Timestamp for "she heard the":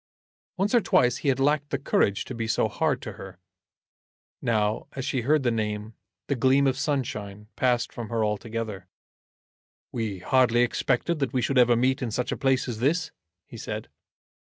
5.05-5.51